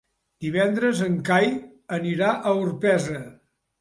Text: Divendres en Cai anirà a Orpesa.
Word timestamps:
Divendres 0.45 1.03
en 1.09 1.19
Cai 1.29 1.47
anirà 1.99 2.31
a 2.33 2.55
Orpesa. 2.63 3.21